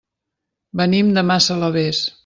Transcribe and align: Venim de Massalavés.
Venim 0.81 1.13
de 1.19 1.25
Massalavés. 1.33 2.03